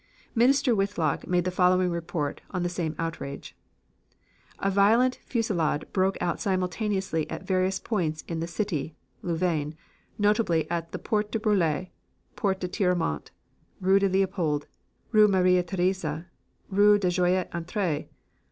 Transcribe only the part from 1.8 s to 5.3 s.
report on the same outrage: "A violent